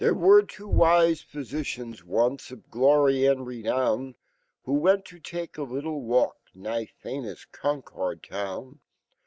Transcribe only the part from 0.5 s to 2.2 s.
wise physicians